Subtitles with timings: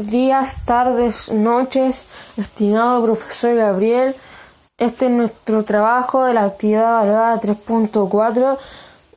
[0.00, 2.04] Días, tardes, noches,
[2.38, 4.14] estimado profesor Gabriel.
[4.78, 8.58] Este es nuestro trabajo de la actividad evaluada 3.4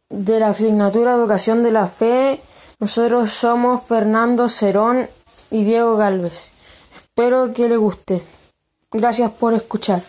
[0.09, 2.41] de la asignatura Educación de la Fe.
[2.79, 5.07] Nosotros somos Fernando Cerón
[5.49, 6.51] y Diego Galvez.
[6.95, 8.21] Espero que le guste.
[8.91, 10.01] Gracias por escuchar.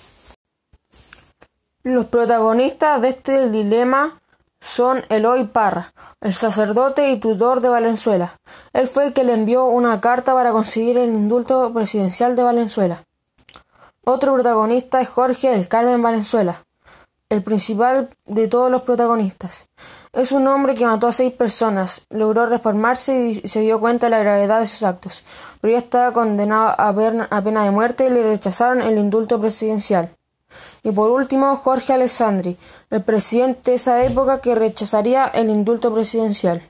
[1.85, 4.21] Los protagonistas de este dilema
[4.77, 8.35] son Eloy Parra, el sacerdote y tutor de Valenzuela.
[8.75, 13.03] Él fue el que le envió una carta para conseguir el indulto presidencial de Valenzuela.
[14.05, 16.63] Otro protagonista es Jorge del Carmen Valenzuela,
[17.31, 19.71] el principal de todos los protagonistas.
[20.13, 24.11] Es un hombre que mató a seis personas, logró reformarse y se dio cuenta de
[24.11, 25.25] la gravedad de sus actos,
[25.63, 30.15] pero ya estaba condenado a pena de muerte y le rechazaron el indulto presidencial.
[30.83, 32.57] Y por último, Jorge Alessandri,
[32.91, 36.63] el presidente de esa época que rechazaría el indulto presidencial.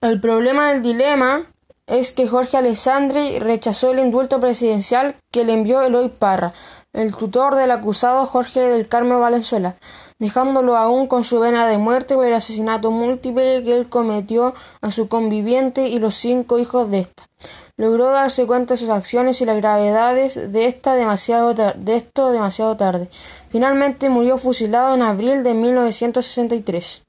[0.00, 1.46] El problema del dilema
[1.86, 6.54] es que Jorge Alessandri rechazó el indulto presidencial que le envió Eloy Parra,
[6.92, 9.76] el tutor del acusado Jorge del Carmen Valenzuela,
[10.18, 14.90] dejándolo aún con su vena de muerte por el asesinato múltiple que él cometió a
[14.90, 17.28] su conviviente y los cinco hijos de ésta
[17.76, 22.76] logró darse cuenta de sus acciones y las gravedades de, esta demasiado de esto demasiado
[22.76, 23.08] tarde.
[23.48, 27.03] Finalmente murió fusilado en abril de 1963.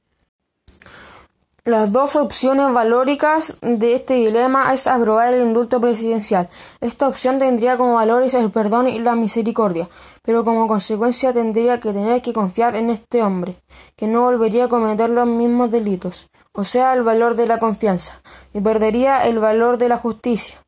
[1.68, 6.48] Las dos opciones valóricas de este dilema es aprobar el indulto presidencial.
[6.80, 9.90] Esta opción tendría como valores el perdón y la misericordia,
[10.22, 13.58] pero como consecuencia tendría que tener que confiar en este hombre,
[13.96, 18.22] que no volvería a cometer los mismos delitos, o sea, el valor de la confianza,
[18.54, 20.64] y perdería el valor de la justicia.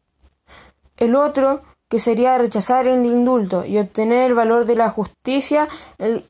[0.98, 5.68] El otro, que sería rechazar el indulto y obtener el valor de la justicia,
[6.00, 6.28] el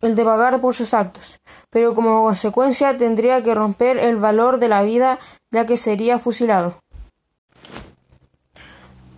[0.00, 4.68] el de pagar por sus actos, pero como consecuencia tendría que romper el valor de
[4.68, 5.18] la vida
[5.50, 6.82] ya que sería fusilado.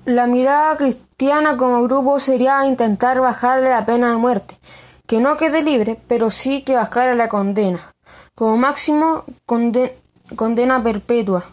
[0.07, 4.59] La mirada cristiana como grupo sería intentar bajarle la pena de muerte,
[5.07, 7.95] que no quede libre, pero sí que bajara la condena,
[8.35, 11.45] como máximo condena perpetua,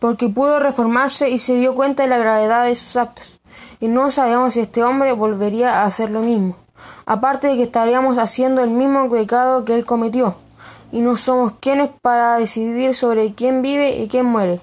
[0.00, 3.40] porque pudo reformarse y se dio cuenta de la gravedad de sus actos,
[3.78, 6.61] y no sabemos si este hombre volvería a hacer lo mismo
[7.06, 10.36] aparte de que estaríamos haciendo el mismo pecado que él cometió,
[10.92, 14.60] y no somos quienes para decidir sobre quién vive y quién muere,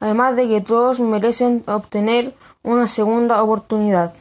[0.00, 4.12] además de que todos merecen obtener una segunda oportunidad.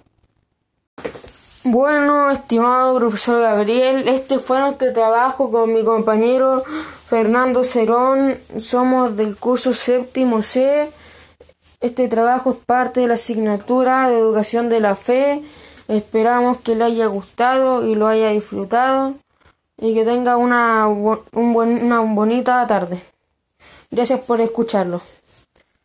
[1.63, 6.63] Bueno, estimado profesor Gabriel, este fue nuestro trabajo con mi compañero
[7.05, 8.37] Fernando Cerón.
[8.57, 10.89] Somos del curso séptimo C.
[11.81, 15.43] Este trabajo es parte de la asignatura de educación de la fe
[15.87, 19.15] Esperamos que le haya gustado y lo haya disfrutado
[19.77, 23.01] y que tenga una, una bonita tarde.
[23.89, 25.01] Gracias por escucharlo.